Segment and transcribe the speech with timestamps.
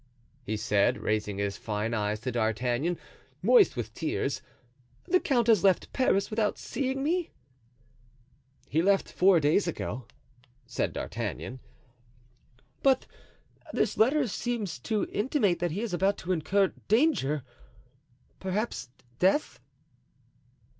[0.41, 2.97] he said, raising his fine eyes to D'Artagnan,
[3.43, 4.41] moist with tears,
[5.05, 7.29] "the count has left Paris without seeing me?"
[8.67, 10.07] "He left four days ago,"
[10.65, 11.59] said D'Artagnan.
[12.81, 13.05] "But
[13.73, 17.43] this letter seems to intimate that he is about to incur danger,
[18.39, 18.89] perhaps
[19.19, 19.59] death."